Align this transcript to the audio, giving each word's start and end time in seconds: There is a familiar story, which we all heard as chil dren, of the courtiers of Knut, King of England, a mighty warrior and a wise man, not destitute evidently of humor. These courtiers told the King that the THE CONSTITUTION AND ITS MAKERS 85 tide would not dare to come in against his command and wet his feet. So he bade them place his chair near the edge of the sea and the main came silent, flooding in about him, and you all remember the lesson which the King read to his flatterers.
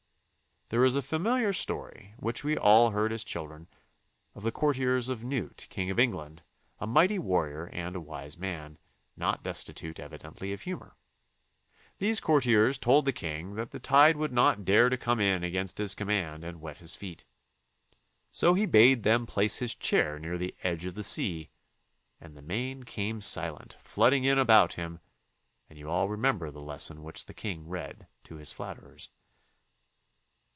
There 0.69 0.85
is 0.85 0.95
a 0.95 1.01
familiar 1.01 1.51
story, 1.51 2.13
which 2.17 2.45
we 2.45 2.57
all 2.57 2.91
heard 2.91 3.11
as 3.11 3.25
chil 3.25 3.45
dren, 3.45 3.67
of 4.33 4.43
the 4.43 4.53
courtiers 4.53 5.09
of 5.09 5.19
Knut, 5.19 5.67
King 5.67 5.89
of 5.91 5.99
England, 5.99 6.43
a 6.79 6.87
mighty 6.87 7.19
warrior 7.19 7.65
and 7.73 7.93
a 7.93 7.99
wise 7.99 8.37
man, 8.37 8.77
not 9.17 9.43
destitute 9.43 9.99
evidently 9.99 10.53
of 10.53 10.61
humor. 10.61 10.95
These 11.97 12.21
courtiers 12.21 12.77
told 12.77 13.03
the 13.03 13.11
King 13.11 13.55
that 13.55 13.71
the 13.71 13.79
THE 13.79 13.81
CONSTITUTION 13.85 13.99
AND 13.99 13.99
ITS 13.99 13.99
MAKERS 13.99 14.05
85 14.05 14.07
tide 14.07 14.19
would 14.21 14.31
not 14.31 14.71
dare 14.71 14.87
to 14.89 14.97
come 14.97 15.19
in 15.19 15.43
against 15.43 15.77
his 15.77 15.93
command 15.93 16.45
and 16.45 16.61
wet 16.61 16.77
his 16.77 16.95
feet. 16.95 17.25
So 18.29 18.53
he 18.53 18.65
bade 18.65 19.03
them 19.03 19.25
place 19.25 19.57
his 19.57 19.75
chair 19.75 20.17
near 20.19 20.37
the 20.37 20.55
edge 20.63 20.85
of 20.85 20.95
the 20.95 21.03
sea 21.03 21.49
and 22.21 22.33
the 22.37 22.41
main 22.41 22.83
came 22.83 23.19
silent, 23.19 23.75
flooding 23.81 24.23
in 24.23 24.37
about 24.39 24.75
him, 24.75 25.01
and 25.69 25.77
you 25.77 25.89
all 25.89 26.07
remember 26.07 26.49
the 26.49 26.61
lesson 26.61 27.03
which 27.03 27.25
the 27.25 27.33
King 27.33 27.67
read 27.67 28.07
to 28.23 28.35
his 28.37 28.53
flatterers. 28.53 29.09